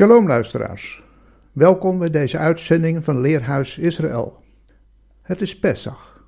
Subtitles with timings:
[0.00, 1.02] Shalom luisteraars.
[1.52, 4.42] Welkom bij deze uitzending van Leerhuis Israël.
[5.22, 6.24] Het is Pesach.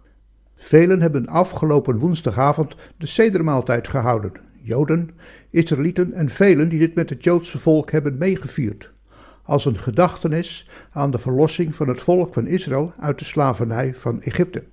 [0.57, 4.33] Velen hebben afgelopen woensdagavond de sedermaaltijd gehouden.
[4.59, 5.11] Joden,
[5.51, 8.91] Israëlieten en velen die dit met het Joodse volk hebben meegevierd.
[9.43, 14.23] Als een gedachtenis aan de verlossing van het volk van Israël uit de slavernij van
[14.23, 14.65] Egypte.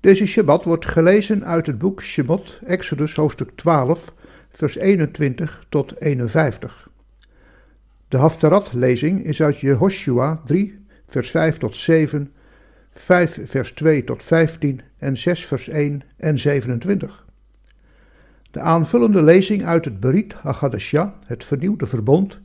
[0.00, 4.12] Deze Shabbat wordt gelezen uit het boek Shemot, Exodus hoofdstuk 12,
[4.48, 6.92] vers 21 tot 51.
[8.08, 12.32] De Haftarat-lezing is uit Jehoshua 3, vers 5 tot 7,
[12.90, 17.26] 5 vers 2 tot 15 en 6 vers 1 en 27.
[18.50, 22.40] De aanvullende lezing uit het Berit Haggadashah, het vernieuwde verbond,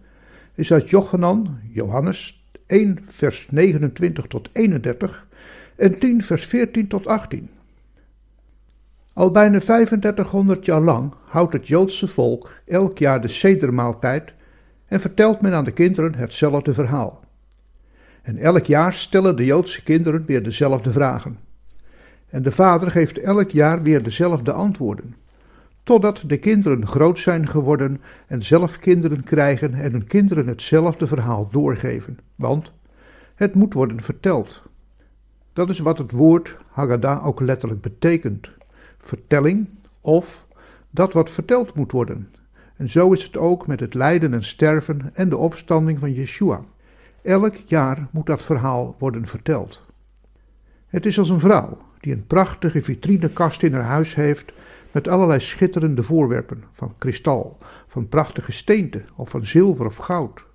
[0.55, 5.27] is uit Jochanan, Johannes 1 vers 29 tot 31
[5.75, 7.49] en 10 vers 14 tot 18.
[9.13, 14.33] Al bijna 3500 jaar lang houdt het Joodse volk elk jaar de sedermaaltijd
[14.89, 17.23] en vertelt men aan de kinderen hetzelfde verhaal.
[18.21, 21.37] En elk jaar stellen de Joodse kinderen weer dezelfde vragen.
[22.29, 25.15] En de vader geeft elk jaar weer dezelfde antwoorden,
[25.83, 31.49] totdat de kinderen groot zijn geworden en zelf kinderen krijgen en hun kinderen hetzelfde verhaal
[31.51, 32.73] doorgeven, want
[33.35, 34.63] het moet worden verteld.
[35.53, 38.51] Dat is wat het woord Haggadah ook letterlijk betekent:
[38.97, 39.69] vertelling
[40.01, 40.45] of
[40.89, 42.29] dat wat verteld moet worden,
[42.79, 46.61] en zo is het ook met het lijden en sterven en de opstanding van Yeshua.
[47.21, 49.85] Elk jaar moet dat verhaal worden verteld.
[50.87, 54.53] Het is als een vrouw die een prachtige vitrinekast in haar huis heeft
[54.91, 57.57] met allerlei schitterende voorwerpen van kristal,
[57.87, 60.45] van prachtige steenten of van zilver of goud.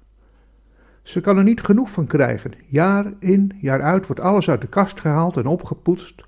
[1.02, 2.52] Ze kan er niet genoeg van krijgen.
[2.66, 6.24] Jaar in, jaar uit wordt alles uit de kast gehaald en opgepoetst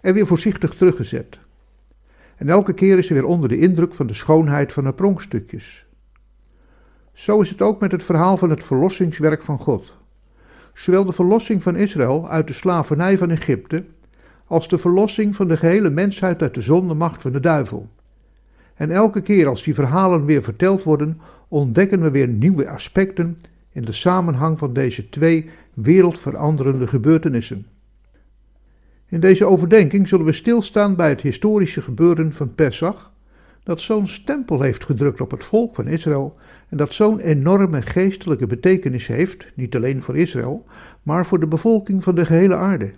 [0.00, 1.38] en weer voorzichtig teruggezet.
[2.40, 5.86] En elke keer is ze weer onder de indruk van de schoonheid van de pronkstukjes.
[7.12, 9.96] Zo is het ook met het verhaal van het verlossingswerk van God.
[10.72, 13.84] Zowel de verlossing van Israël uit de slavernij van Egypte,
[14.46, 17.88] als de verlossing van de gehele mensheid uit de zondemacht van de duivel.
[18.74, 23.36] En elke keer als die verhalen weer verteld worden, ontdekken we weer nieuwe aspecten
[23.72, 27.66] in de samenhang van deze twee wereldveranderende gebeurtenissen.
[29.10, 33.12] In deze overdenking zullen we stilstaan bij het historische gebeuren van Pesach,
[33.62, 36.36] dat zo'n stempel heeft gedrukt op het volk van Israël
[36.68, 40.64] en dat zo'n enorme geestelijke betekenis heeft, niet alleen voor Israël,
[41.02, 42.92] maar voor de bevolking van de gehele aarde.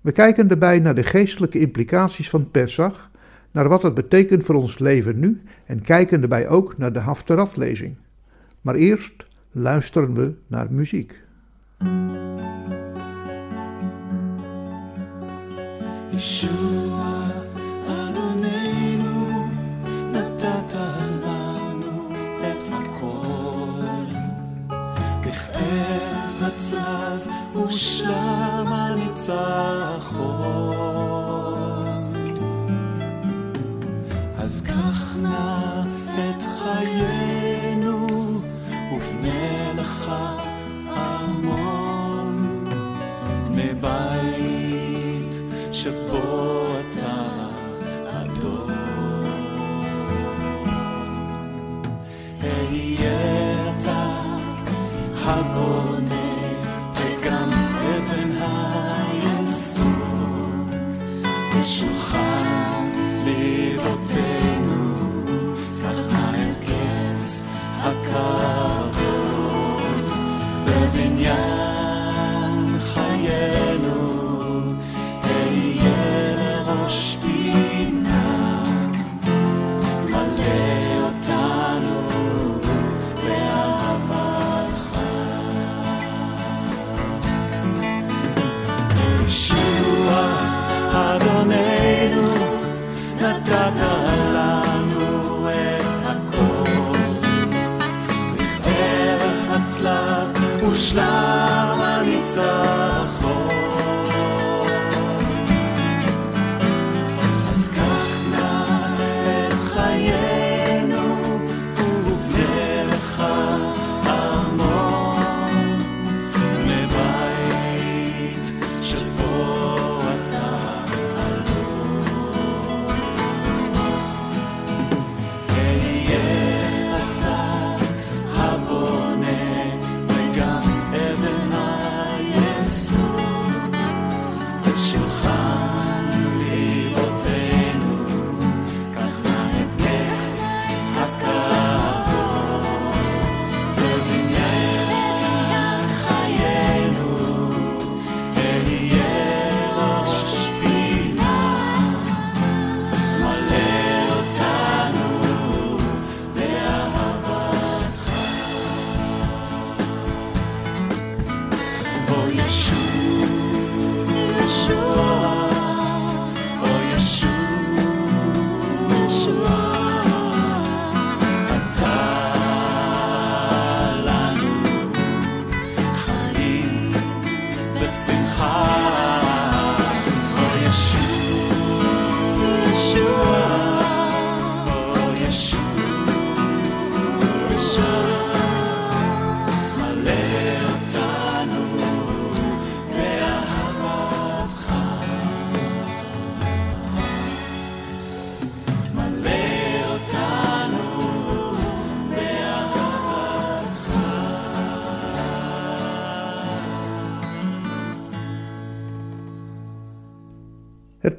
[0.00, 3.10] We kijken daarbij naar de geestelijke implicaties van Pesach,
[3.50, 7.96] naar wat het betekent voor ons leven nu en kijken daarbij ook naar de Haftarat-lezing.
[8.60, 11.24] Maar eerst luisteren we naar muziek.
[16.16, 17.28] ישוע
[17.86, 19.46] אדוננו
[20.12, 20.74] נתת
[21.22, 22.08] לנו
[22.40, 24.06] את הכל.
[25.20, 26.76] בכאב הצו
[27.52, 29.34] הושלם הניצחון
[34.38, 35.82] אז קח נא
[36.14, 38.06] את חיינו
[38.92, 40.10] ובנה לך
[40.96, 42.64] ארמון
[43.50, 44.35] מבית
[52.46, 54.06] היה אתה
[55.24, 56.25] הבונה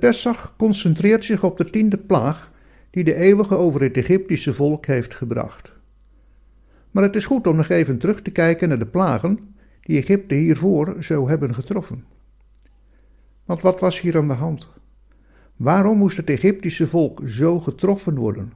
[0.08, 2.52] Het Pesach concentreert zich op de tiende plaag
[2.90, 5.74] die de eeuwige over het Egyptische volk heeft gebracht.
[6.92, 10.36] Maar het is goed om nog even terug te kijken naar de plagen die Egypte
[10.36, 12.06] hiervoor zou hebben getroffen.
[13.46, 14.70] Want wat was hier aan de hand?
[15.56, 18.54] Waarom moest het Egyptische volk zo getroffen worden?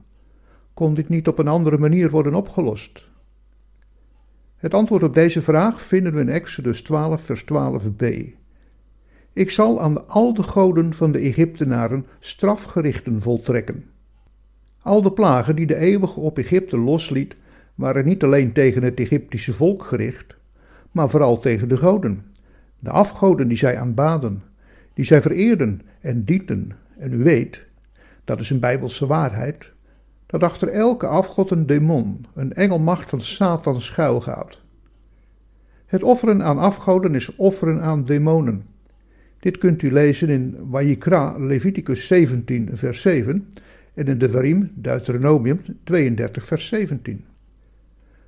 [0.74, 3.08] Kon dit niet op een andere manier worden opgelost?
[4.56, 8.40] Het antwoord op deze vraag vinden we in Exodus 12, vers 12b.
[9.32, 13.84] Ik zal aan al de goden van de Egyptenaren strafgerichten voltrekken.
[14.82, 17.36] Al de plagen die de eeuwige op Egypte losliet,
[17.74, 20.36] waren niet alleen tegen het Egyptische volk gericht,
[20.90, 22.24] maar vooral tegen de goden,
[22.78, 24.42] de afgoden die zij aanbaden,
[24.94, 26.72] die zij vereerden en dienden.
[26.98, 27.66] En u weet,
[28.24, 29.72] dat is een bijbelse waarheid,
[30.26, 34.60] dat achter elke afgod een demon, een engelmacht van Satan schuilgaat.
[35.86, 38.71] Het offeren aan afgoden is offeren aan demonen.
[39.42, 43.48] Dit kunt u lezen in Wajikra, Leviticus 17, vers 7
[43.94, 47.24] en in de Varim, Deuteronomium 32, vers 17.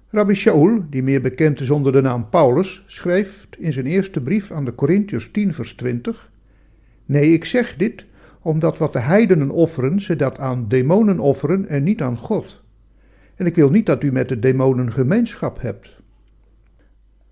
[0.09, 4.51] Rabbi Shaul, die meer bekend is onder de naam Paulus, schreef in zijn eerste brief
[4.51, 6.31] aan de Corinthiërs 10, vers 20:
[7.05, 8.07] Nee, ik zeg dit
[8.41, 12.63] omdat wat de heidenen offeren, ze dat aan demonen offeren en niet aan God.
[13.35, 16.01] En ik wil niet dat u met de demonen gemeenschap hebt.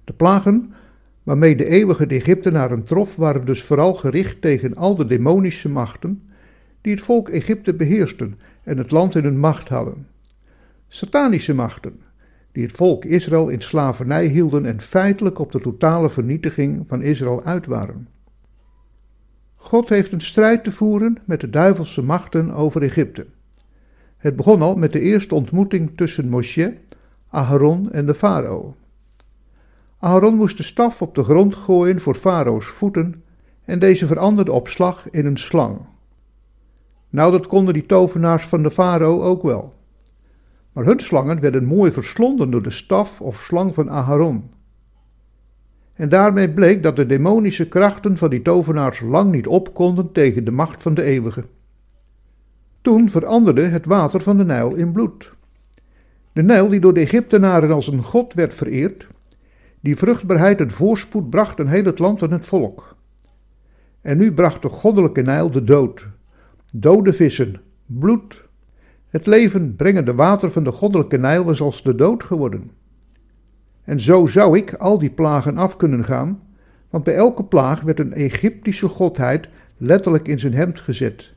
[0.04, 0.72] De plagen
[1.22, 6.22] waarmee de eeuwige de Egyptenaren trof, waren dus vooral gericht tegen al de demonische machten
[6.80, 10.06] die het volk Egypte beheersten en het land in hun macht hadden.
[10.88, 12.00] Satanische machten,
[12.52, 17.42] die het volk Israël in slavernij hielden en feitelijk op de totale vernietiging van Israël
[17.42, 18.08] uit waren.
[19.54, 23.26] God heeft een strijd te voeren met de duivelse machten over Egypte.
[24.16, 26.74] Het begon al met de eerste ontmoeting tussen Moshe,
[27.28, 28.74] Aharon en de farao.
[30.02, 33.22] Aharon moest de staf op de grond gooien voor farao's voeten
[33.64, 35.80] en deze veranderde op slag in een slang.
[37.10, 39.74] Nou, dat konden die tovenaars van de farao ook wel.
[40.72, 44.50] Maar hun slangen werden mooi verslonden door de staf of slang van Aharon.
[45.94, 50.44] En daarmee bleek dat de demonische krachten van die tovenaars lang niet op konden tegen
[50.44, 51.44] de macht van de eeuwige.
[52.80, 55.32] Toen veranderde het water van de Nijl in bloed.
[56.32, 59.06] De Nijl, die door de Egyptenaren als een god werd vereerd,
[59.82, 62.96] die vruchtbaarheid en voorspoed bracht een heel het land en het volk.
[64.00, 66.08] En nu bracht de goddelijke Nijl de dood,
[66.72, 68.48] dode vissen, bloed.
[69.08, 72.70] Het leven brengende water van de goddelijke Nijl was als de dood geworden.
[73.84, 76.40] En zo zou ik al die plagen af kunnen gaan,
[76.90, 81.32] want bij elke plaag werd een Egyptische godheid letterlijk in zijn hemd gezet.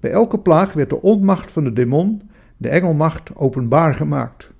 [0.00, 4.50] Bij elke plaag werd de onmacht van de demon, de engelmacht, openbaar gemaakt.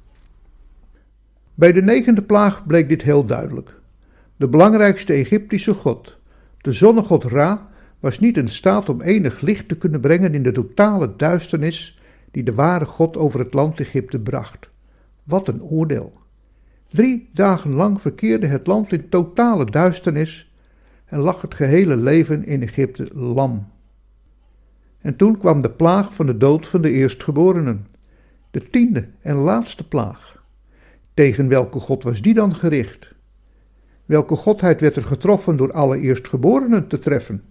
[1.61, 3.81] Bij de negende plaag bleek dit heel duidelijk.
[4.37, 6.19] De belangrijkste Egyptische god,
[6.59, 10.53] de zonnegod Ra, was niet in staat om enig licht te kunnen brengen in de
[10.53, 12.01] totale duisternis
[12.31, 14.71] die de ware God over het land Egypte bracht.
[15.25, 16.13] Wat een oordeel!
[16.89, 20.53] Drie dagen lang verkeerde het land in totale duisternis
[21.05, 23.69] en lag het gehele leven in Egypte lam.
[25.01, 27.87] En toen kwam de plaag van de dood van de eerstgeborenen,
[28.51, 30.40] de tiende en laatste plaag.
[31.21, 33.15] Tegen welke God was die dan gericht?
[34.07, 37.43] Welke godheid werd er getroffen door alle eerstgeborenen te treffen?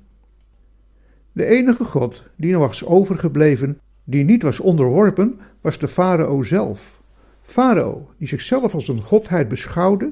[1.32, 7.02] De enige God die nog was overgebleven, die niet was onderworpen, was de farao zelf.
[7.42, 10.12] Farao, die zichzelf als een godheid beschouwde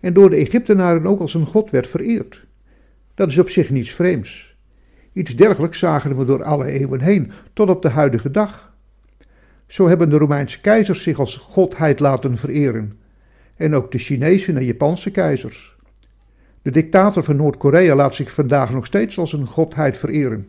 [0.00, 2.46] en door de Egyptenaren ook als een god werd vereerd.
[3.14, 4.56] Dat is op zich niets vreemds.
[5.12, 8.75] Iets dergelijks zagen we door alle eeuwen heen, tot op de huidige dag.
[9.66, 12.92] Zo hebben de Romeinse keizers zich als godheid laten vereren,
[13.56, 15.76] en ook de Chinese en Japanse keizers.
[16.62, 20.48] De dictator van Noord-Korea laat zich vandaag nog steeds als een godheid vereren.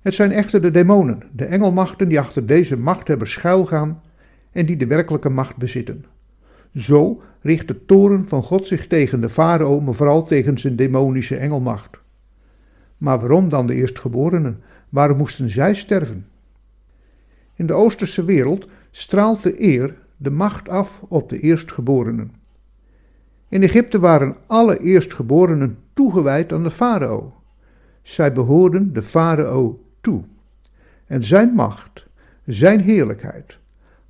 [0.00, 4.02] Het zijn echter de demonen, de engelmachten die achter deze macht hebben schuilgaan
[4.52, 6.04] en die de werkelijke macht bezitten.
[6.74, 11.36] Zo richt de toren van God zich tegen de farao, maar vooral tegen zijn demonische
[11.36, 12.00] engelmacht.
[12.96, 14.62] Maar waarom dan de eerstgeborenen?
[14.88, 16.26] Waarom moesten zij sterven?
[17.60, 22.32] In de Oosterse wereld straalt de eer de macht af op de eerstgeborenen.
[23.48, 27.34] In Egypte waren alle eerstgeborenen toegewijd aan de farao.
[28.02, 30.24] Zij behoorden de farao toe.
[31.06, 32.06] En zijn macht,
[32.44, 33.58] zijn heerlijkheid,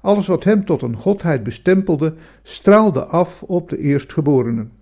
[0.01, 4.73] alles wat hem tot een godheid bestempelde, straalde af op de eerstgeborenen.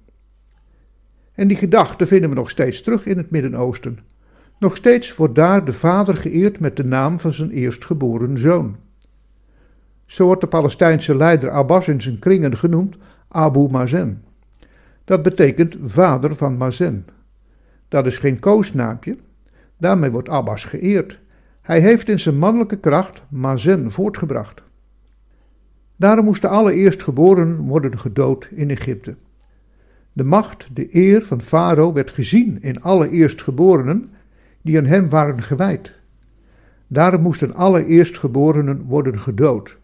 [1.33, 3.99] En die gedachte vinden we nog steeds terug in het Midden-Oosten.
[4.59, 8.77] Nog steeds wordt daar de vader geëerd met de naam van zijn eerstgeboren zoon.
[10.07, 12.97] Zo wordt de Palestijnse leider Abbas in zijn kringen genoemd
[13.29, 14.25] Abu Mazen.
[15.05, 17.07] Dat betekent vader van Mazen.
[17.89, 19.17] Dat is geen koosnaampje.
[19.77, 21.19] Daarmee wordt Abbas geëerd.
[21.63, 24.63] Hij heeft in zijn mannelijke kracht Mazen voortgebracht.
[25.97, 29.17] Daarom moesten alle eerstgeborenen worden gedood in Egypte.
[30.13, 34.11] De macht, de eer van Farao werd gezien in alle eerstgeborenen
[34.69, 35.95] die aan hem waren gewijd.
[36.87, 39.79] Daarom moesten alle eerstgeborenen worden gedood,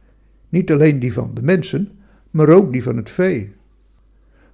[0.48, 1.98] niet alleen die van de mensen,
[2.30, 3.52] maar ook die van het vee.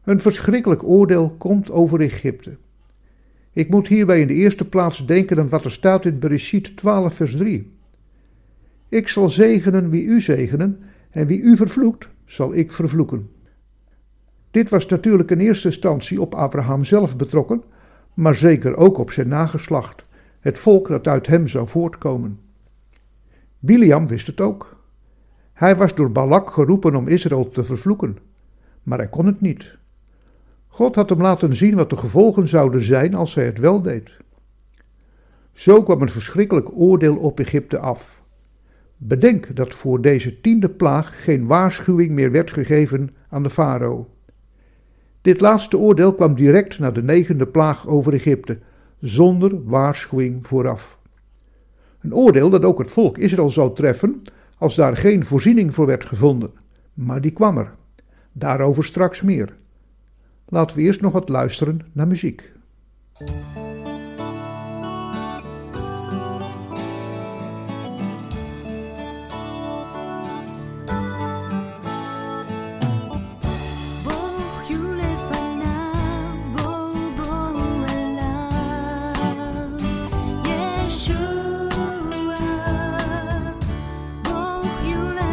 [0.04, 2.56] Een verschrikkelijk oordeel komt over Egypte.
[3.52, 7.14] Ik moet hierbij in de eerste plaats denken aan wat er staat in Bereshit 12
[7.14, 7.72] vers 3.
[8.88, 13.30] Ik zal zegenen wie u zegenen en wie u vervloekt, zal ik vervloeken.
[14.50, 17.62] Dit was natuurlijk in eerste instantie op Abraham zelf betrokken,
[18.14, 20.08] maar zeker ook op zijn nageslacht,
[20.40, 22.40] het volk dat uit hem zou voortkomen.
[23.58, 24.78] Biliam wist het ook.
[25.52, 28.18] Hij was door Balak geroepen om Israël te vervloeken,
[28.82, 29.78] maar hij kon het niet.
[30.66, 34.16] God had hem laten zien wat de gevolgen zouden zijn als hij het wel deed.
[35.52, 38.22] Zo kwam een verschrikkelijk oordeel op Egypte af.
[38.96, 44.08] Bedenk dat voor deze tiende plaag geen waarschuwing meer werd gegeven aan de farao.
[45.20, 48.58] Dit laatste oordeel kwam direct na de negende plaag over Egypte,
[49.00, 50.98] zonder waarschuwing vooraf.
[52.00, 54.22] Een oordeel dat ook het volk Israël zou treffen
[54.58, 56.50] als daar geen voorziening voor werd gevonden.
[56.94, 57.74] Maar die kwam er.
[58.32, 59.54] Daarover straks meer.
[60.48, 62.52] Laten we eerst nog wat luisteren naar muziek.
[84.82, 85.29] you know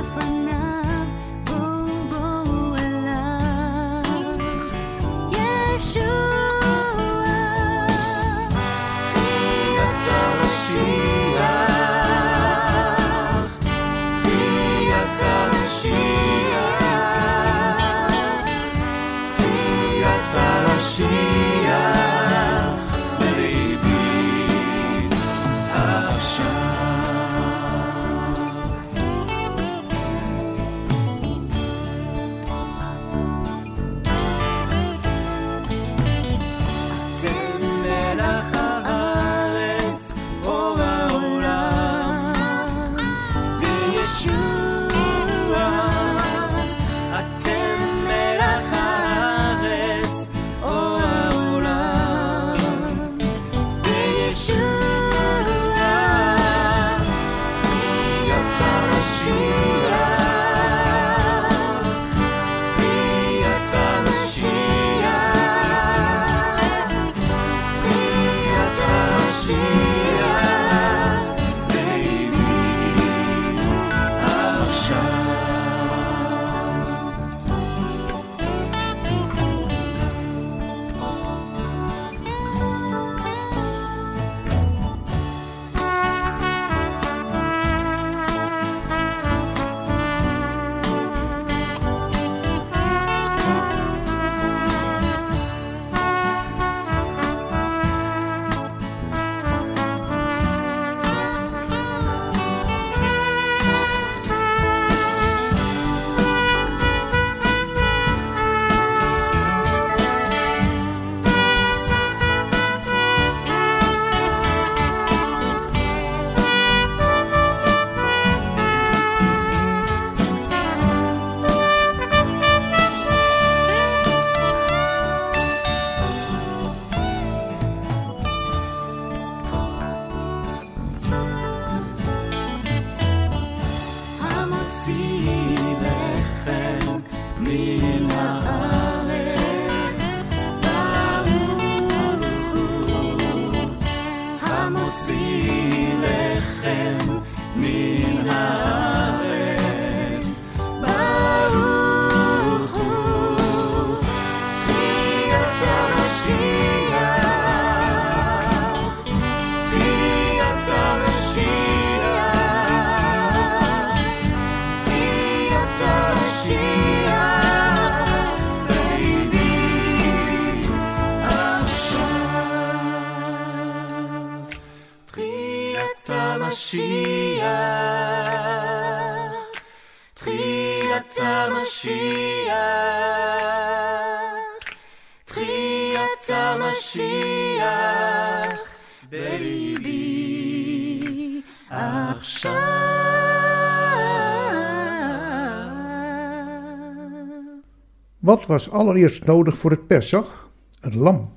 [198.28, 200.52] Wat was allereerst nodig voor het Pesach?
[200.80, 201.30] Een lam.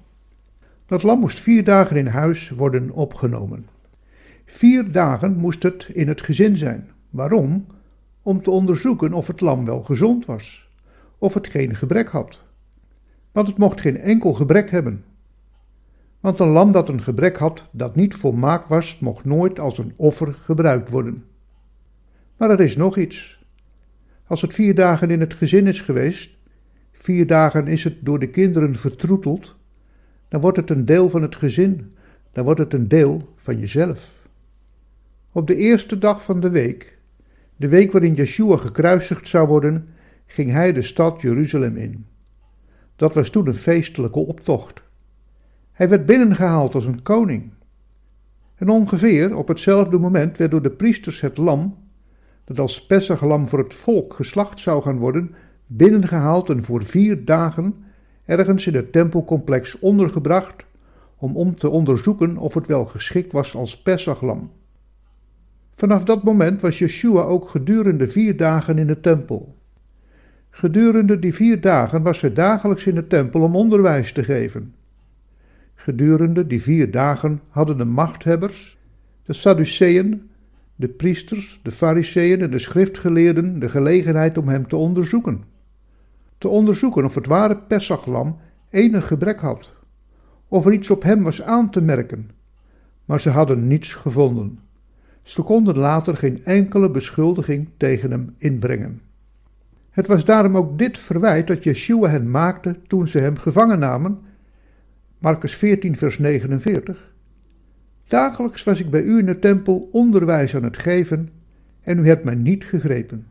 [0.87, 3.67] Dat lam moest vier dagen in huis worden opgenomen.
[4.47, 6.91] Vier dagen moest het in het gezin zijn.
[7.11, 7.67] Waarom?
[8.23, 10.69] Om te onderzoeken of het lam wel gezond was,
[11.19, 12.43] of het geen gebrek had.
[13.33, 15.05] Want het mocht geen enkel gebrek hebben.
[16.21, 19.93] Want een lam dat een gebrek had dat niet volmaakt was, mocht nooit als een
[19.97, 21.25] offer gebruikt worden.
[22.37, 23.45] Maar er is nog iets.
[24.27, 26.39] Als het vier dagen in het gezin is geweest,
[27.03, 29.57] vier dagen is het door de kinderen vertroeteld,
[30.29, 31.95] dan wordt het een deel van het gezin,
[32.33, 34.19] dan wordt het een deel van jezelf.
[35.33, 36.99] Op de eerste dag van de week,
[37.57, 39.89] de week waarin Yeshua gekruisigd zou worden,
[40.27, 42.07] ging hij de stad Jeruzalem in.
[42.97, 44.83] Dat was toen een feestelijke optocht.
[45.73, 47.53] Hij werd binnengehaald als een koning.
[48.55, 51.77] En ongeveer op hetzelfde moment werd door de priesters het lam,
[52.45, 55.35] dat als Pesachlam voor het volk geslacht zou gaan worden,
[55.73, 57.75] binnengehaald en voor vier dagen
[58.25, 60.65] ergens in het tempelcomplex ondergebracht
[61.17, 64.51] om om te onderzoeken of het wel geschikt was als Pesachlam.
[65.75, 69.57] Vanaf dat moment was Yeshua ook gedurende vier dagen in de tempel.
[70.51, 74.75] Gedurende die vier dagen was hij dagelijks in de tempel om onderwijs te geven.
[75.75, 78.79] Gedurende die vier dagen hadden de machthebbers,
[79.25, 80.31] de Sadduceeën,
[80.77, 85.50] de priesters, de fariseeën en de schriftgeleerden de gelegenheid om hem te onderzoeken.
[86.41, 88.39] Te onderzoeken of het ware Pesachlam
[88.71, 89.73] enig gebrek had,
[90.49, 92.31] of er iets op hem was aan te merken.
[93.05, 94.59] Maar ze hadden niets gevonden.
[95.23, 99.01] Ze konden later geen enkele beschuldiging tegen hem inbrengen.
[99.91, 104.19] Het was daarom ook dit verwijt dat Yeshua hen maakte toen ze hem gevangen namen.
[105.19, 107.15] Marcus 14, vers 49.
[108.09, 111.29] Dagelijks was ik bij u in de tempel onderwijs aan het geven
[111.81, 113.27] en u hebt mij niet gegrepen.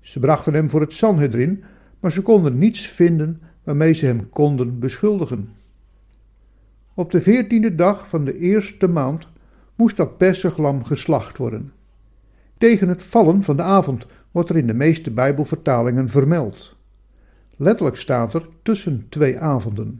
[0.00, 1.64] Ze brachten hem voor het Sanhedrin,
[2.06, 5.48] maar ze konden niets vinden waarmee ze hem konden beschuldigen.
[6.94, 9.28] Op de veertiende dag van de eerste maand
[9.74, 11.72] moest dat Pesachlam geslacht worden.
[12.58, 16.76] Tegen het vallen van de avond wordt er in de meeste Bijbelvertalingen vermeld.
[17.56, 19.98] Letterlijk staat er tussen twee avonden.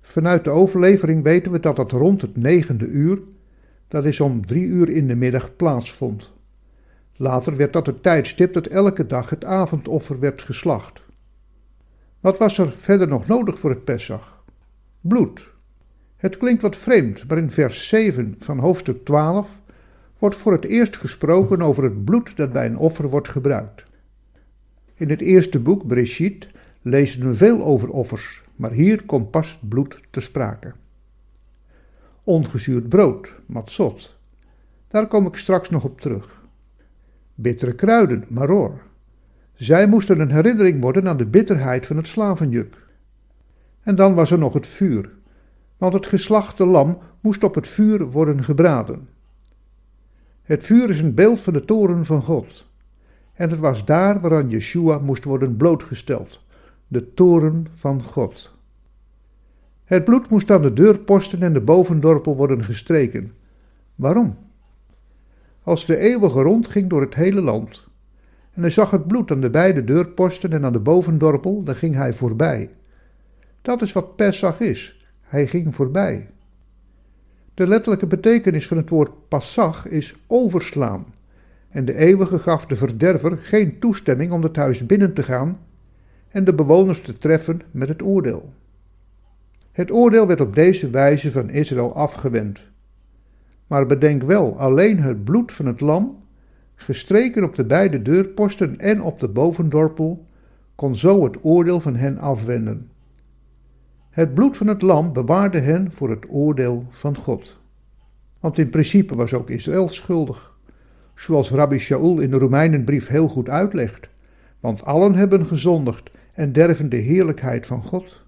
[0.00, 3.20] Vanuit de overlevering weten we dat dat rond het negende uur,
[3.88, 6.32] dat is om drie uur in de middag, plaatsvond.
[7.16, 11.02] Later werd dat het tijdstip dat elke dag het avondoffer werd geslacht.
[12.20, 14.44] Wat was er verder nog nodig voor het Pesach?
[15.00, 15.52] Bloed.
[16.16, 19.62] Het klinkt wat vreemd, maar in vers 7 van hoofdstuk 12
[20.18, 23.84] wordt voor het eerst gesproken over het bloed dat bij een offer wordt gebruikt.
[24.94, 26.48] In het eerste boek, Breshit,
[26.82, 30.72] lezen we veel over offers, maar hier komt pas bloed te sprake.
[32.24, 34.16] Ongezuurd brood, matzot.
[34.88, 36.43] Daar kom ik straks nog op terug.
[37.34, 38.80] Bittere kruiden, maror.
[39.54, 42.86] Zij moesten een herinnering worden aan de bitterheid van het slavenjuk.
[43.80, 45.10] En dan was er nog het vuur,
[45.76, 49.08] want het geslachte lam moest op het vuur worden gebraden.
[50.42, 52.66] Het vuur is een beeld van de toren van God.
[53.32, 56.42] En het was daar waaraan Yeshua moest worden blootgesteld,
[56.86, 58.54] de toren van God.
[59.84, 63.32] Het bloed moest aan de deurposten en de bovendorpel worden gestreken.
[63.94, 64.36] Waarom?
[65.64, 67.88] Als de eeuwige rond ging door het hele land,
[68.52, 71.94] en hij zag het bloed aan de beide deurposten en aan de bovendorpel, dan ging
[71.94, 72.70] hij voorbij.
[73.62, 75.06] Dat is wat Pesach is.
[75.20, 76.30] Hij ging voorbij.
[77.54, 81.06] De letterlijke betekenis van het woord passag is overslaan.
[81.68, 85.58] En de eeuwige gaf de verderver geen toestemming om het huis binnen te gaan
[86.28, 88.52] en de bewoners te treffen met het oordeel.
[89.72, 92.72] Het oordeel werd op deze wijze van Israël afgewend.
[93.74, 96.22] Maar bedenk wel, alleen het bloed van het lam,
[96.74, 100.24] gestreken op de beide deurposten en op de bovendorpel,
[100.74, 102.90] kon zo het oordeel van hen afwenden.
[104.10, 107.60] Het bloed van het lam bewaarde hen voor het oordeel van God.
[108.40, 110.58] Want in principe was ook Israël schuldig,
[111.14, 114.08] zoals Rabbi Shaul in de Romeinenbrief heel goed uitlegt.
[114.60, 118.24] Want allen hebben gezondigd en derven de heerlijkheid van God.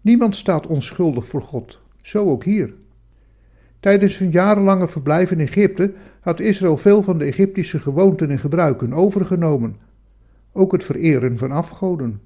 [0.00, 2.84] Niemand staat onschuldig voor God, zo ook hier.
[3.86, 8.92] Tijdens hun jarenlange verblijf in Egypte had Israël veel van de Egyptische gewoonten en gebruiken
[8.92, 9.76] overgenomen,
[10.52, 12.20] ook het vereren van afgoden.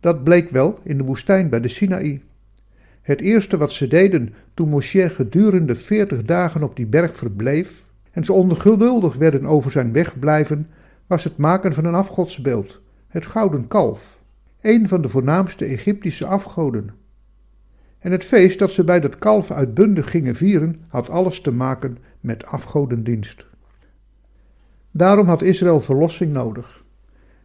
[0.00, 2.22] Dat bleek wel in de woestijn bij de Sinaï.
[3.02, 8.24] Het eerste wat ze deden toen Moshe gedurende veertig dagen op die berg verbleef en
[8.24, 10.68] ze ongeduldig werden over zijn wegblijven,
[11.06, 14.22] was het maken van een afgodsbeeld, het gouden kalf,
[14.60, 17.05] een van de voornaamste Egyptische afgoden.
[17.98, 21.98] En het feest dat ze bij dat kalf uitbundig gingen vieren, had alles te maken
[22.20, 23.46] met afgodendienst.
[24.90, 26.84] Daarom had Israël verlossing nodig.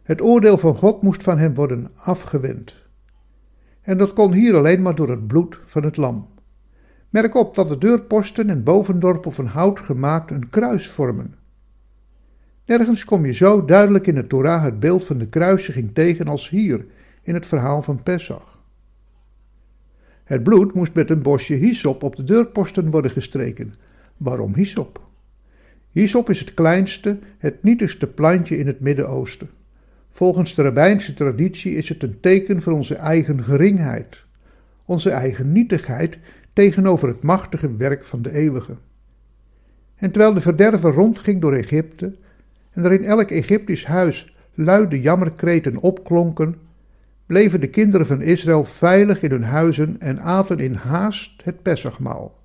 [0.02, 2.74] Het oordeel van God moest van hem worden afgewend.
[3.80, 6.28] En dat kon hier alleen maar door het bloed van het lam.
[7.08, 11.34] Merk op dat de deurposten en bovendorpel van hout gemaakt een kruis vormen.
[12.66, 16.48] Nergens kom je zo duidelijk in de Torah het beeld van de kruisiging tegen als
[16.48, 16.86] hier
[17.22, 18.51] in het verhaal van Pesach.
[20.24, 23.74] Het bloed moest met een bosje hyssop op de deurposten worden gestreken.
[24.16, 25.10] Waarom hyssop?
[25.90, 29.50] Hyssop is het kleinste, het nietigste plantje in het Midden-Oosten.
[30.10, 34.24] Volgens de rabbijnse traditie is het een teken van onze eigen geringheid,
[34.86, 36.18] onze eigen nietigheid
[36.52, 38.76] tegenover het machtige werk van de eeuwige.
[39.96, 42.16] En terwijl de verderver rondging door Egypte
[42.70, 46.54] en er in elk Egyptisch huis luide jammerkreten opklonken,
[47.32, 52.40] bleven de kinderen van Israël veilig in hun huizen en aten in haast het Pessachmaal.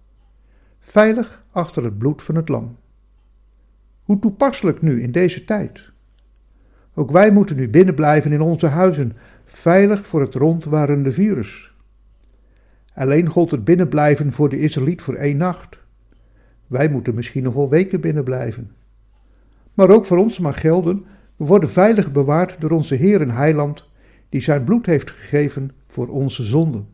[0.80, 2.78] Veilig achter het bloed van het lam.
[4.04, 5.91] Hoe toepasselijk nu in deze tijd?
[6.93, 9.13] Ook wij moeten nu binnenblijven in onze huizen,
[9.45, 11.73] veilig voor het rondwarende virus.
[12.93, 15.80] Alleen gold het binnenblijven voor de Israëliet voor één nacht.
[16.67, 18.71] Wij moeten misschien nog wel weken binnenblijven.
[19.73, 23.87] Maar ook voor ons mag gelden, we worden veilig bewaard door onze Heer en Heiland,
[24.30, 26.88] die zijn bloed heeft gegeven voor onze zonden.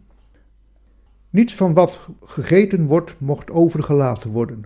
[1.29, 4.63] Niets van wat gegeten wordt mocht overgelaten worden.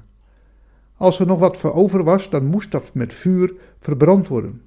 [0.96, 4.62] Als er nog wat voor over was, dan moest dat met vuur verbrand worden.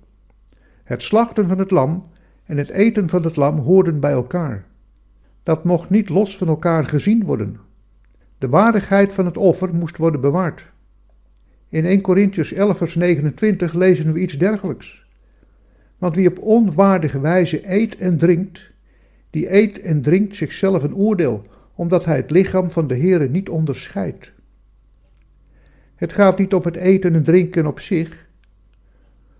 [0.85, 2.09] Het slachten van het lam
[2.45, 4.67] en het eten van het lam hoorden bij elkaar.
[5.43, 7.57] Dat mocht niet los van elkaar gezien worden.
[8.39, 10.73] De waardigheid van het offer moest worden bewaard.
[11.69, 15.07] In 1 Corinthians 11 vers 29 lezen we iets dergelijks.
[16.01, 18.71] Want wie op onwaardige wijze eet en drinkt,
[19.31, 21.43] die eet en drinkt zichzelf een oordeel,
[21.75, 24.33] omdat hij het lichaam van de Heere niet onderscheidt.
[25.95, 28.29] Het gaat niet om het eten en drinken op zich.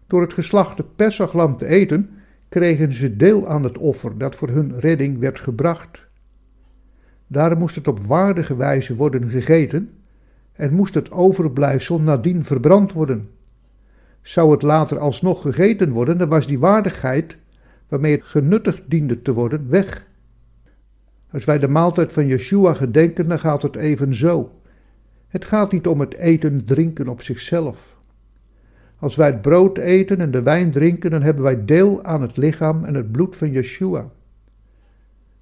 [0.07, 2.11] Door het geslachte Pesachlam te eten,
[2.49, 6.07] kregen ze deel aan het offer dat voor hun redding werd gebracht.
[7.27, 9.91] Daarom moest het op waardige wijze worden gegeten
[10.53, 13.29] en moest het overblijfsel nadien verbrand worden.
[14.23, 17.39] Zou het later alsnog gegeten worden, dan was die waardigheid
[17.89, 20.07] waarmee het genuttigd diende te worden weg.
[21.31, 24.51] Als wij de maaltijd van Yeshua gedenken, dan gaat het even zo.
[25.29, 27.99] Het gaat niet om het eten, drinken op zichzelf.
[28.99, 32.37] Als wij het brood eten en de wijn drinken, dan hebben wij deel aan het
[32.37, 34.11] lichaam en het bloed van Yeshua.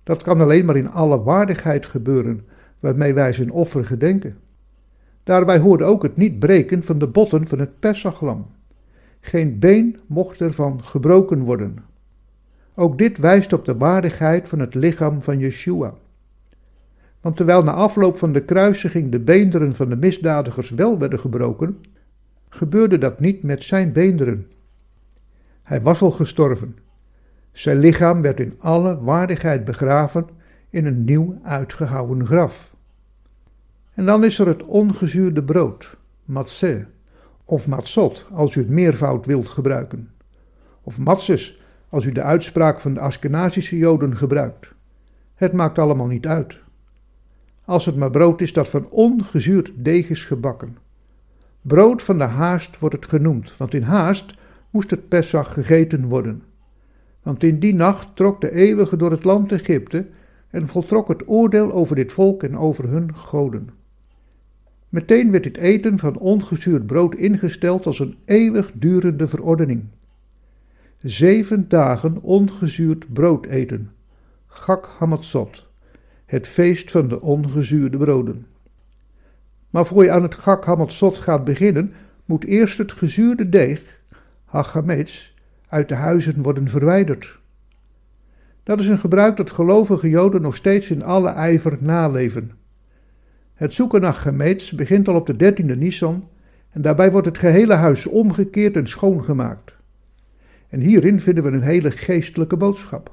[0.03, 2.47] Dat kan alleen maar in alle waardigheid gebeuren,
[2.81, 4.37] waarmee wij zijn offer gedenken.
[5.23, 8.47] Daarbij hoorde ook het niet breken van de botten van het Pesachlam.
[9.21, 11.79] Geen been mocht ervan gebroken worden.
[12.75, 15.95] Ook dit wijst op de waardigheid van het lichaam van Yeshua.
[17.21, 21.81] Want terwijl na afloop van de kruisiging de beenderen van de misdadigers wel werden gebroken,
[22.49, 24.47] gebeurde dat niet met zijn beenderen.
[25.63, 26.77] Hij was al gestorven.
[27.53, 30.27] Zijn lichaam werd in alle waardigheid begraven
[30.71, 32.73] in een nieuw uitgehouwen graf.
[33.95, 36.85] En dan is er het ongezuurde brood, matzeh,
[37.49, 40.11] of matzot, als u het meervoud wilt gebruiken.
[40.83, 41.59] Of matzes,
[41.89, 44.73] als u de uitspraak van de Askenazische Joden gebruikt.
[45.35, 46.59] Het maakt allemaal niet uit.
[47.65, 50.77] Als het maar brood is dat van ongezuurd deeg is gebakken.
[51.63, 54.35] Brood van de haast wordt het genoemd, want in haast
[54.71, 56.43] moest het Pesach gegeten worden.
[57.23, 60.09] Want in die nacht trok de eeuwige door het land Egypte
[60.51, 63.78] en voltrok het oordeel over dit volk en over hun goden.
[64.89, 69.85] Meteen werd dit eten van ongezuurd brood ingesteld als een eeuwig durende verordening.
[70.99, 73.91] Zeven dagen ongezuurd brood eten,
[74.47, 75.67] Gak Hamatzot,
[76.27, 78.47] het feest van de ongezuurde broden.
[79.71, 81.93] Maar voor je aan het Gak Hamatzot gaat beginnen,
[82.25, 84.03] moet eerst het gezuurde deeg,
[84.45, 85.33] Hachametz,
[85.69, 87.39] uit de huizen worden verwijderd.
[88.63, 92.53] Dat is een gebruik dat gelovige Joden nog steeds in alle ijver naleven.
[93.59, 96.29] Het zoeken naar gemeets begint al op de dertiende Nisan
[96.71, 99.77] en daarbij wordt het gehele huis omgekeerd en schoongemaakt.
[100.69, 103.13] En hierin vinden we een hele geestelijke boodschap.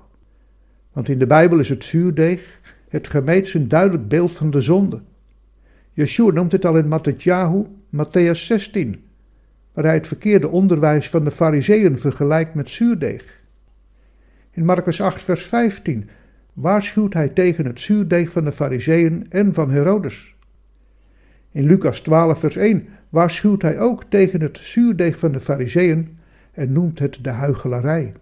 [0.91, 5.01] Want in de Bijbel is het zuurdeeg, het gemeets een duidelijk beeld van de zonde.
[5.93, 9.03] Yeshua noemt het al in Matthäus, Matthäus 16,
[9.73, 13.41] waar hij het verkeerde onderwijs van de fariseeën vergelijkt met zuurdeeg.
[14.51, 16.09] In Marcus 8 vers 15
[16.53, 20.34] waarschuwt hij tegen het zuurdeeg van de fariseeën en van Herodes.
[21.55, 26.17] In Lucas 12, vers 1 waarschuwt hij ook tegen het zuurdeeg van de Fariseeën
[26.51, 28.13] en noemt het de huichelarij.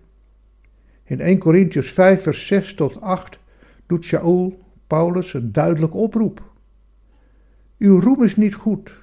[1.04, 3.40] In 1 Corinthians 5, vers 6 tot 8
[3.88, 6.52] doet Shaul Paulus een duidelijke oproep.
[7.78, 9.02] Uw roem is niet goed.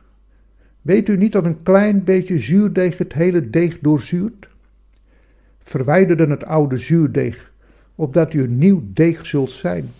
[0.82, 4.48] Weet u niet dat een klein beetje zuurdeeg het hele deeg doorzuurt?
[5.58, 7.52] verwijderden het oude zuurdeeg,
[7.94, 9.90] opdat u een nieuw deeg zult zijn.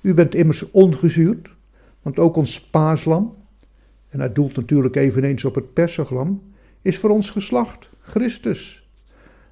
[0.00, 1.50] U bent immers ongezuurd,
[2.02, 3.34] want ook ons paaslam,
[4.14, 6.42] en hij doelt natuurlijk eveneens op het perseglam,
[6.82, 8.88] is voor ons geslacht, Christus.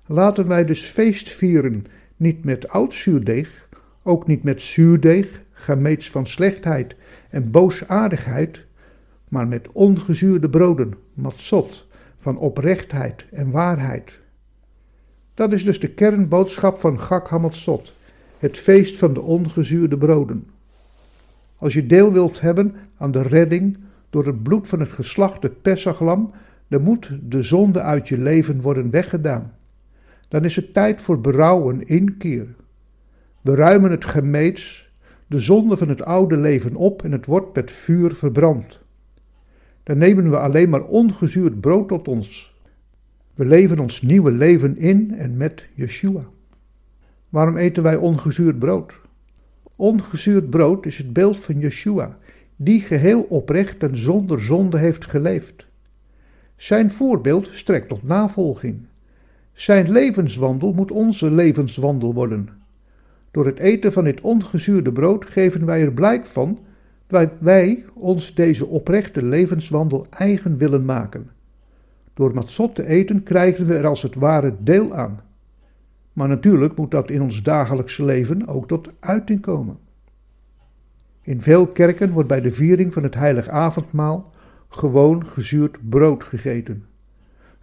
[0.07, 1.85] Laten wij dus feest vieren,
[2.17, 3.69] niet met oud zuurdeeg,
[4.03, 6.97] ook niet met zuurdeeg, gemeets van slechtheid
[7.31, 8.65] en boosaardigheid,
[9.29, 14.21] maar met ongezuurde broden, matzot, van oprechtheid en waarheid.
[15.35, 17.95] Dat is dus de kernboodschap van Gak Hamatzot,
[18.39, 20.47] het feest van de ongezuurde broden.
[21.57, 23.79] Als je deel wilt hebben aan de redding
[24.13, 26.31] door het bloed van het geslachte Pessachlam,
[26.69, 29.53] dan moet de zonde uit je leven worden weggedaan.
[30.29, 32.47] Dan is het tijd voor berouw en inkeer.
[33.41, 34.91] We ruimen het gemeets,
[35.27, 38.81] de zonde van het oude leven op en het wordt met vuur verbrand.
[39.83, 42.57] Dan nemen we alleen maar ongezuurd brood tot ons.
[43.35, 46.25] We leven ons nieuwe leven in en met Yeshua.
[47.29, 49.01] Waarom eten wij ongezuurd brood?
[49.77, 52.19] Ongezuurd brood is het beeld van Yeshua,
[52.65, 55.67] die geheel oprecht en zonder zonde heeft geleefd.
[56.57, 58.81] Zijn voorbeeld strekt tot navolging.
[59.53, 62.49] Zijn levenswandel moet onze levenswandel worden.
[63.31, 66.59] Door het eten van dit ongezuurde brood geven wij er blijk van
[67.07, 71.31] dat wij ons deze oprechte levenswandel eigen willen maken.
[72.15, 75.21] Door matzot te eten krijgen we er als het ware deel aan.
[76.13, 79.79] Maar natuurlijk moet dat in ons dagelijkse leven ook tot uiting komen.
[81.23, 84.33] In veel kerken wordt bij de viering van het heilig avondmaal
[84.69, 86.85] gewoon gezuurd brood gegeten.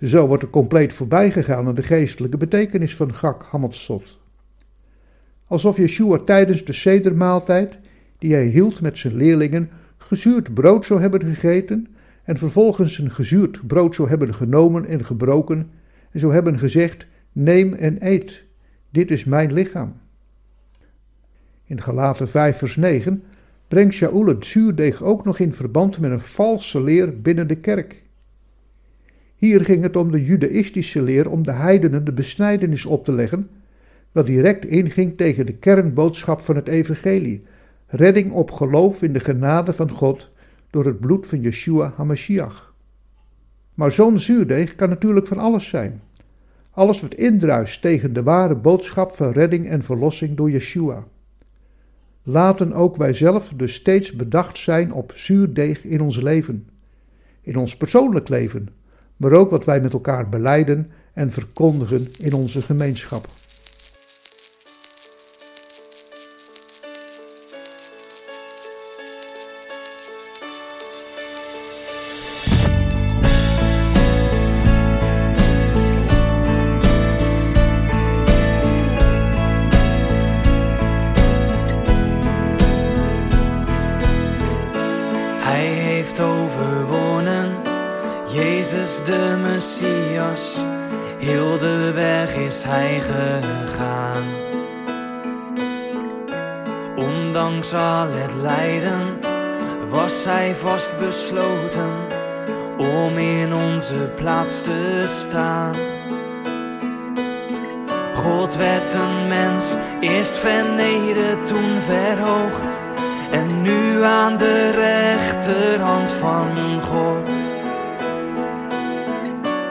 [0.02, 4.20] Zo wordt er compleet voorbij gegaan aan de geestelijke betekenis van Gak Hamatzot.
[5.48, 7.80] Alsof Yeshua tijdens de sedermaaltijd,
[8.18, 11.88] die hij hield met zijn leerlingen, gezuurd brood zou hebben gegeten
[12.24, 15.72] en vervolgens een gezuurd brood zou hebben genomen en gebroken
[16.12, 18.46] en zou hebben gezegd, neem en eet,
[18.90, 19.94] dit is mijn lichaam.
[21.64, 23.24] In Galaten 5 vers 9
[23.70, 28.04] brengt Shaul het zuurdeeg ook nog in verband met een valse leer binnen de kerk.
[29.36, 33.50] Hier ging het om de judaïstische leer om de heidenen de besnijdenis op te leggen,
[34.12, 37.44] wat direct inging tegen de kernboodschap van het evangelie,
[37.88, 40.32] redding op geloof in de genade van God
[40.70, 42.74] door het bloed van Yeshua HaMashiach.
[43.74, 46.02] Maar zo'n zuurdeeg kan natuurlijk van alles zijn.
[46.72, 51.08] Alles wat indruist tegen de ware boodschap van redding en verlossing door Yeshua.
[52.32, 56.68] Laten ook wij zelf dus steeds bedacht zijn op zuurdeeg in ons leven.
[57.42, 58.70] In ons persoonlijk leven,
[59.18, 63.39] maar ook wat wij met elkaar beleiden en verkondigen in onze gemeenschap.
[89.06, 90.64] De Messias,
[91.18, 94.24] heel de weg is hij gegaan.
[96.96, 99.20] Ondanks al het lijden
[99.90, 101.94] was hij vastbesloten
[102.78, 105.76] om in onze plaats te staan.
[108.14, 112.84] God werd een mens, eerst vernederd, toen verhoogd.
[113.32, 117.49] En nu aan de rechterhand van God.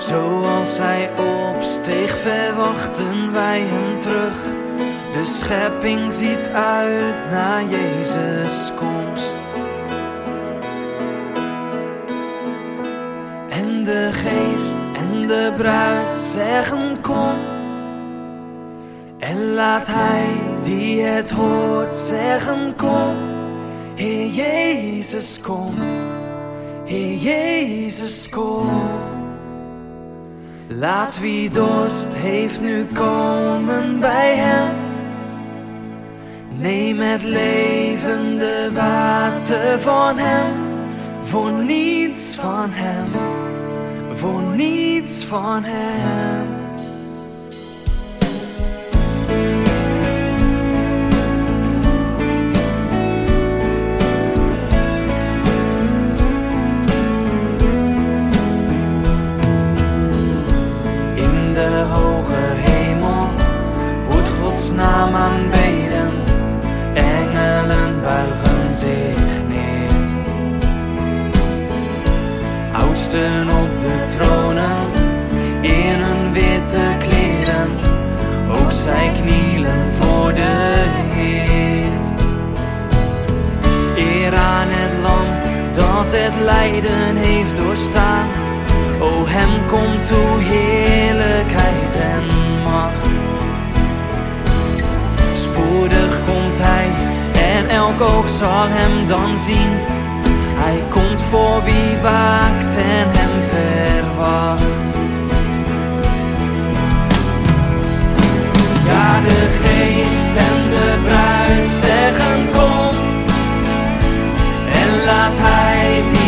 [0.08, 4.42] Zoals hij opsteeg, verwachten wij hem terug.
[5.12, 9.38] De schepping ziet uit naar Jezus' komst.
[13.48, 17.36] En de geest en de bruid zeggen kom.
[19.18, 20.26] En laat hij
[20.62, 23.16] die het hoort zeggen kom.
[23.94, 25.74] Heer Jezus kom.
[26.84, 29.07] Heer Jezus kom.
[30.70, 34.68] Laat wie dorst heeft nu komen bij hem.
[36.58, 40.52] Neem het levende water van hem.
[41.20, 43.06] Voor niets van hem.
[44.12, 46.57] Voor niets van hem.
[65.10, 66.10] Naam aanbeden,
[66.94, 69.90] engelen buigen zich neer.
[72.72, 74.86] Oudsten op de tronen,
[75.60, 77.68] in hun witte kleren,
[78.68, 80.74] zij knielen voor de
[81.14, 81.92] Heer.
[83.96, 85.26] Eer aan het lam
[85.72, 88.26] dat het lijden heeft doorstaan.
[89.00, 92.47] O hem komt toe heerlijkheid en
[95.78, 96.90] Komt hij
[97.56, 99.70] en elk oog zal hem dan zien.
[100.54, 104.96] Hij komt voor wie waakt en hem verwacht.
[108.86, 112.96] Ja, de geest en de bruid zeggen kom.
[114.72, 116.27] En laat hij die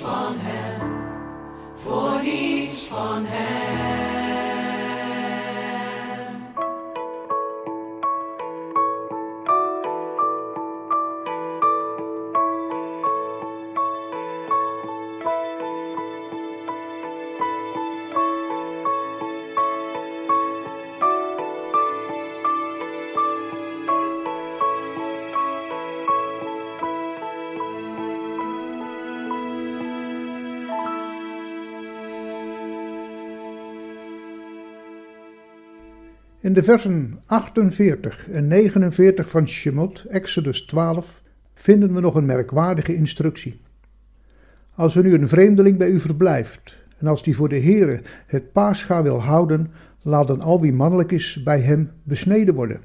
[0.00, 0.80] van hem
[1.74, 4.09] voor niets van hem.
[36.50, 41.22] In de versen 48 en 49 van Shemot, Exodus 12,
[41.54, 43.60] vinden we nog een merkwaardige instructie.
[44.74, 48.52] Als er nu een vreemdeling bij u verblijft, en als die voor de Heere het
[48.52, 49.68] paascha wil houden,
[50.02, 52.80] laat dan al wie mannelijk is bij hem besneden worden.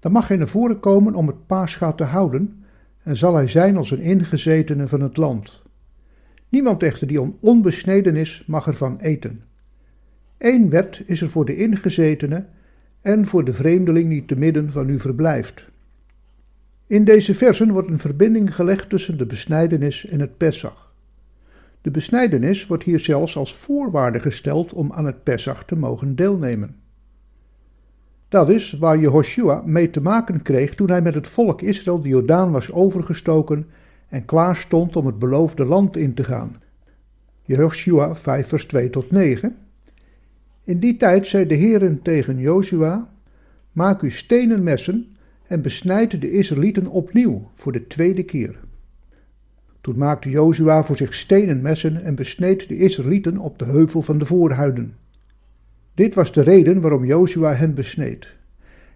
[0.00, 2.64] Dan mag hij naar voren komen om het paascha te houden,
[3.02, 5.62] en zal hij zijn als een ingezetene van het land.
[6.48, 9.45] Niemand echter die onbesneden is, mag ervan eten.
[10.38, 12.46] Eén wet is er voor de ingezetene
[13.00, 15.66] en voor de vreemdeling die te midden van u verblijft.
[16.86, 20.94] In deze versen wordt een verbinding gelegd tussen de besnijdenis en het Pessach.
[21.82, 26.76] De besnijdenis wordt hier zelfs als voorwaarde gesteld om aan het Pessach te mogen deelnemen.
[28.28, 32.08] Dat is waar Jehoshua mee te maken kreeg toen hij met het volk Israël de
[32.08, 33.66] Jordaan was overgestoken
[34.08, 36.62] en klaar stond om het beloofde land in te gaan.
[37.42, 39.56] Jehoshua 5 vers 2 tot 9
[40.66, 43.10] in die tijd zei de Heeren tegen Jozua:
[43.72, 48.58] Maak u stenen messen en besnijd de Israëlieten opnieuw voor de tweede keer.
[49.80, 54.18] Toen maakte Jozua voor zich stenen messen en besneed de Israëlieten op de heuvel van
[54.18, 54.96] de voorhuiden.
[55.94, 58.34] Dit was de reden waarom Jozua hen besneed.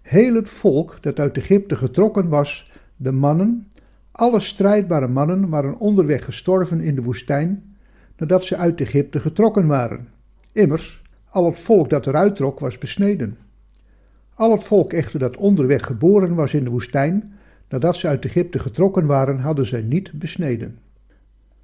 [0.03, 3.69] Heel het volk dat uit Egypte getrokken was, de mannen,
[4.13, 7.77] alle strijdbare mannen waren onderweg gestorven in de woestijn
[8.17, 10.09] nadat ze uit Egypte getrokken waren.
[10.53, 13.39] Immers, al het volk dat eruit trok was besneden.
[14.35, 17.33] Al het volk echter dat onderweg geboren was in de woestijn,
[17.69, 20.79] nadat ze uit Egypte getrokken waren, hadden zij niet besneden.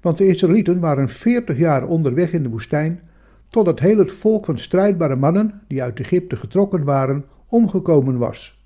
[0.01, 2.99] Want de Israëlieten waren veertig jaar onderweg in de woestijn,
[3.49, 8.65] totdat heel het volk van strijdbare mannen, die uit Egypte getrokken waren, omgekomen was.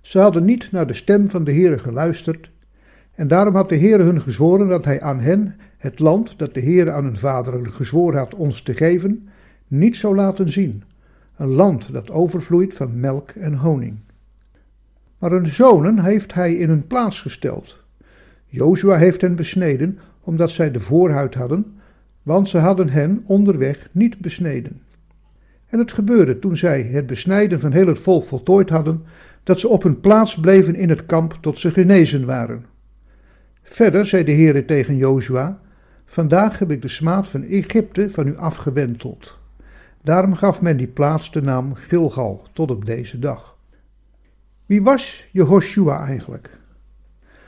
[0.00, 2.50] Ze hadden niet naar de stem van de Heere geluisterd,
[3.14, 6.60] en daarom had de Heere hun gezworen dat hij aan hen het land dat de
[6.60, 9.28] Heere aan hun vaderen gezworen had ons te geven,
[9.68, 10.82] niet zou laten zien,
[11.36, 13.98] een land dat overvloeit van melk en honing.
[15.18, 17.84] Maar hun zonen heeft hij in hun plaats gesteld.
[18.46, 21.74] Jozua heeft hen besneden, omdat zij de voorhuid hadden,
[22.22, 24.80] want ze hadden hen onderweg niet besneden.
[25.66, 29.04] En het gebeurde toen zij het besnijden van heel het volk voltooid hadden,
[29.42, 32.64] dat ze op hun plaats bleven in het kamp tot ze genezen waren.
[33.62, 35.60] Verder zei de Heere tegen Jozua:
[36.04, 39.38] Vandaag heb ik de smaad van Egypte van u afgewenteld.
[40.06, 43.58] Daarom gaf men die plaats de naam Gilgal tot op deze dag.
[44.66, 46.60] Wie was Jehoshua eigenlijk?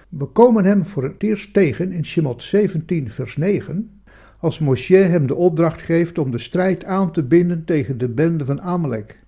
[0.09, 4.01] We komen hem voor het eerst tegen in Shemot 17 vers 9,
[4.39, 8.45] als Moshe hem de opdracht geeft om de strijd aan te binden tegen de bende
[8.45, 9.23] van Amalek.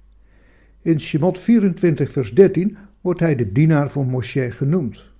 [0.83, 5.11] In Shemot 24 vers 13 wordt hij de dienaar van Moshe genoemd.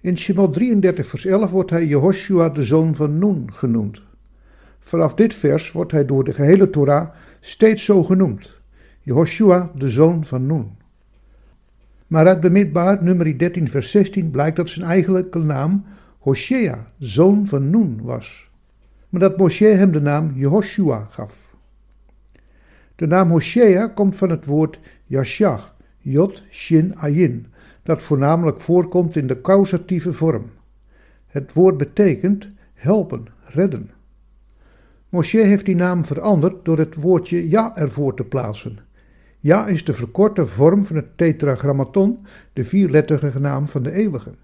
[0.00, 4.06] In Shemot 33 vers 11 wordt hij Jehoshua de zoon van Nun genoemd.
[4.88, 7.08] Vanaf dit vers wordt hij door de gehele Torah
[7.40, 8.60] steeds zo genoemd.
[9.00, 10.76] Jehoshua de zoon van Nun.
[12.06, 15.84] Maar uit bemidbaar nummer 13 vers 16 blijkt dat zijn eigenlijke naam
[16.18, 18.50] Hoshea, zoon van Nun, was.
[19.08, 21.54] Maar dat Moshe hem de naam Jehoshua gaf.
[22.94, 27.46] De naam Hoshea komt van het woord Yashach, Jod Shin Ayin,
[27.82, 30.50] dat voornamelijk voorkomt in de causatieve vorm.
[31.26, 33.96] Het woord betekent helpen, redden.
[35.08, 38.78] Moshe heeft die naam veranderd door het woordje ja ervoor te plaatsen.
[39.38, 44.34] Ja is de verkorte vorm van het tetragrammaton, de vierletterige naam van de eeuwige.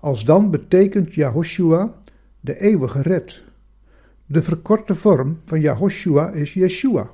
[0.00, 1.94] Als dan betekent Yahoshua
[2.40, 3.44] de eeuwige red.
[4.26, 7.10] De verkorte vorm van Yahoshua is Yeshua,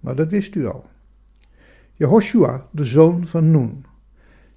[0.00, 0.84] maar dat wist u al.
[1.94, 3.84] Jehoshua, de zoon van Nun.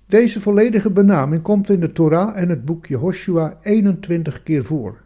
[0.05, 5.03] Deze volledige benaming komt in de Torah en het boek Jehoshua 21 keer voor.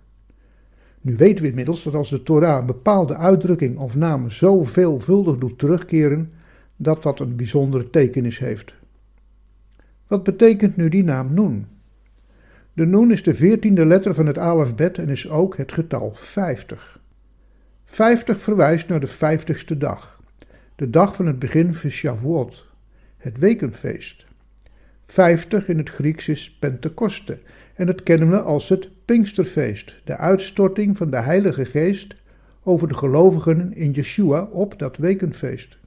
[1.08, 5.38] Nu weten we inmiddels dat als de Torah een bepaalde uitdrukking of naam zo veelvuldig
[5.38, 6.32] doet terugkeren,
[6.76, 8.76] dat dat een bijzondere tekenis heeft.
[10.08, 11.68] Wat betekent nu die naam Nun?
[12.74, 17.00] De Nun is de veertiende letter van het alfabet en is ook het getal 50.
[17.86, 20.22] 50 verwijst naar de vijftigste dag,
[20.76, 22.68] de dag van het begin van Shavuot,
[23.18, 24.26] het wekenfeest.
[25.06, 27.40] 50 in het Grieks is Pentecoste
[27.76, 32.16] en dat kennen we als het Pinksterfeest, de uitstorting van de Heilige Geest
[32.64, 35.78] over de gelovigen in Yeshua op dat wekenfeest.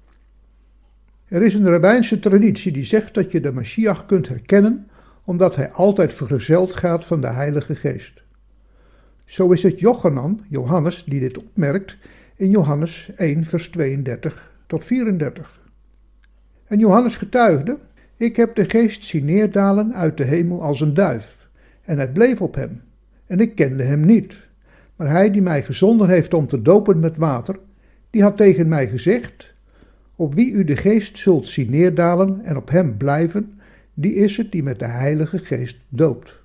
[1.27, 4.89] Er is een rabbijnse traditie die zegt dat je de Mashiach kunt herkennen
[5.25, 8.23] omdat hij altijd vergezeld gaat van de Heilige Geest.
[9.25, 11.97] Zo is het Jochanan, Johannes, die dit opmerkt
[12.37, 15.61] in Johannes 1 vers 32 tot 34.
[16.67, 17.79] En Johannes getuigde,
[18.17, 21.49] ik heb de geest zien neerdalen uit de hemel als een duif,
[21.83, 22.83] en hij bleef op hem,
[23.31, 24.49] en ik kende hem niet.
[24.97, 27.59] Maar hij die mij gezonden heeft om te dopen met water,
[28.11, 29.53] die had tegen mij gezegd,
[30.17, 33.61] op wie u de geest zult zien neerdalen en op hem blijven,
[33.95, 36.41] die is het die met de Heilige Geest doopt.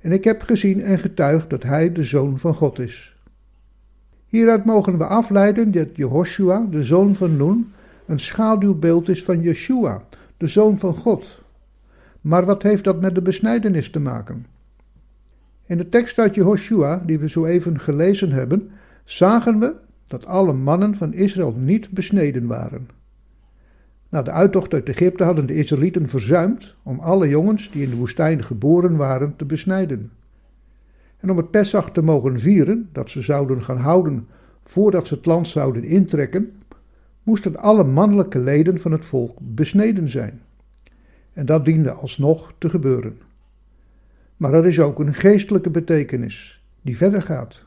[0.00, 3.14] En ik heb gezien en getuigd dat hij de Zoon van God is.
[4.26, 7.72] Hieruit mogen we afleiden dat Jehoshua, de zoon van Nun,
[8.06, 10.04] een schaduwbeeld is van Yeshua,
[10.36, 11.42] de zoon van God.
[12.20, 14.46] Maar wat heeft dat met de besnijdenis te maken?
[15.70, 18.70] In de tekst uit Jehoshua, die we zo even gelezen hebben,
[19.04, 19.74] zagen we
[20.06, 22.88] dat alle mannen van Israël niet besneden waren.
[24.08, 27.96] Na de uittocht uit Egypte hadden de Israëlieten verzuimd om alle jongens die in de
[27.96, 30.10] woestijn geboren waren te besnijden.
[31.16, 34.28] En om het Pesach te mogen vieren, dat ze zouden gaan houden
[34.62, 36.52] voordat ze het land zouden intrekken,
[37.22, 40.40] moesten alle mannelijke leden van het volk besneden zijn.
[41.32, 43.29] En dat diende alsnog te gebeuren.
[44.40, 47.64] Maar er is ook een geestelijke betekenis die verder gaat.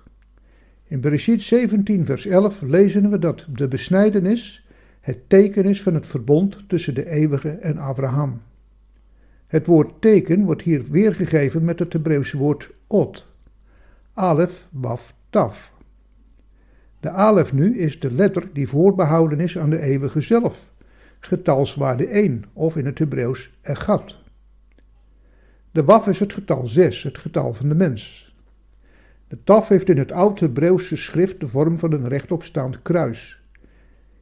[0.83, 4.67] In Bereshit 17 vers 11 lezen we dat de besnijdenis
[5.01, 8.41] het teken is van het verbond tussen de eeuwige en Abraham.
[9.47, 13.27] Het woord teken wordt hier weergegeven met het Hebreeuwse woord ot.
[14.13, 15.73] Alef, waf, taf.
[16.99, 20.71] De alef nu is de letter die voorbehouden is aan de eeuwige zelf,
[21.19, 24.22] getalswaarde 1 of in het Hebreeuws egat.
[25.73, 28.33] De waf is het getal 6, het getal van de mens.
[29.27, 33.41] De taf heeft in het oud-Hebreeuwse schrift de vorm van een rechtopstaand kruis.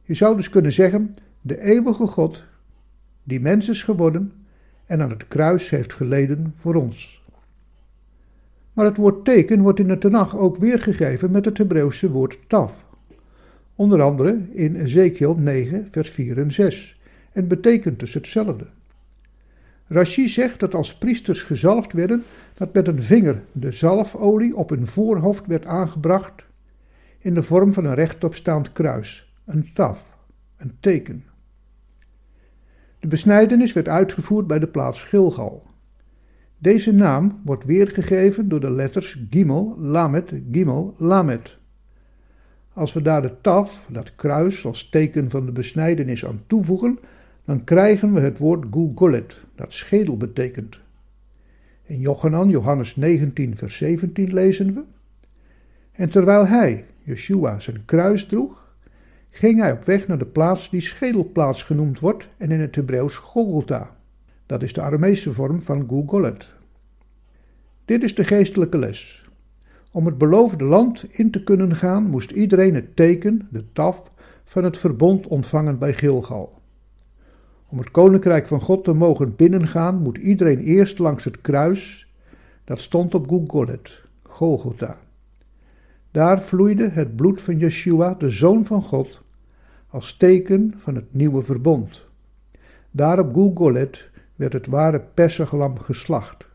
[0.02, 2.44] Je zou dus kunnen zeggen, de eeuwige God,
[3.22, 4.32] die mens is geworden
[4.86, 7.24] en aan het kruis heeft geleden voor ons.
[8.72, 12.84] Maar het woord teken wordt in de Tenach ook weergegeven met het Hebreeuwse woord taf.
[13.74, 17.00] Onder andere in Ezekiel 9, vers 4 en 6,
[17.32, 18.66] en betekent dus hetzelfde.
[19.92, 22.24] Rashi zegt dat als priesters gezalfd werden,
[22.54, 26.44] dat met een vinger de zalfolie op hun voorhoofd werd aangebracht
[27.18, 30.08] in de vorm van een rechtopstaand kruis, een taf,
[30.56, 31.24] een teken.
[33.00, 35.66] De besnijdenis werd uitgevoerd bij de plaats Gilgal.
[36.58, 41.58] Deze naam wordt weergegeven door de letters Gimel, Lamet, Gimel, Lamet.
[42.72, 46.98] Als we daar de taf, dat kruis als teken van de besnijdenis aan toevoegen,
[47.44, 50.80] dan krijgen we het woord Gulgolet, dat schedel betekent.
[51.82, 54.82] In Jochanan, Johannes 19, vers 17 lezen we:
[55.92, 58.76] En terwijl hij, Yeshua, zijn kruis droeg,
[59.30, 63.16] ging hij op weg naar de plaats die schedelplaats genoemd wordt en in het Hebreeuws
[63.16, 63.96] Golgotha.
[64.46, 66.54] Dat is de Aramese vorm van Gulgolet.
[67.84, 69.24] Dit is de geestelijke les.
[69.92, 74.02] Om het beloofde land in te kunnen gaan, moest iedereen het teken, de taf,
[74.44, 76.61] van het verbond ontvangen bij Gilgal.
[77.72, 82.12] Om het koninkrijk van God te mogen binnengaan, moet iedereen eerst langs het kruis,
[82.64, 84.98] dat stond op Gulgolet, Golgotha.
[86.10, 89.22] Daar vloeide het bloed van Yeshua, de Zoon van God,
[89.88, 92.06] als teken van het nieuwe verbond.
[92.90, 96.48] Daar op Gulgolet werd het ware Pesachlam geslacht.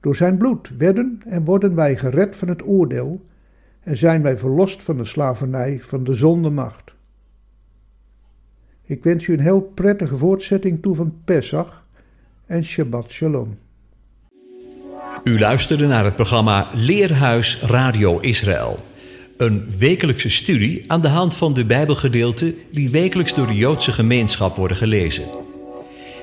[0.00, 3.22] Door zijn bloed werden en worden wij gered van het oordeel
[3.80, 6.89] en zijn wij verlost van de slavernij van de zondemacht.
[8.90, 11.84] Ik wens u een heel prettige voortzetting toe van Pesach
[12.46, 13.56] en Shabbat Shalom.
[15.22, 18.78] U luisterde naar het programma Leerhuis Radio Israël.
[19.36, 24.56] Een wekelijkse studie aan de hand van de Bijbelgedeelten die wekelijks door de Joodse gemeenschap
[24.56, 25.24] worden gelezen.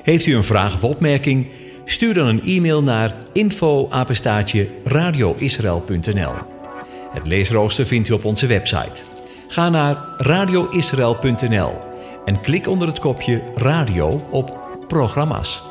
[0.02, 1.46] Heeft u een vraag of opmerking?
[1.84, 6.34] Stuur dan een e-mail naar info-apenstaatje radioisrael.nl.
[7.10, 9.04] Het leesrooster vindt u op onze website.
[9.48, 11.87] Ga naar radioisrael.nl
[12.28, 15.67] en klik onder het kopje radio op programma's.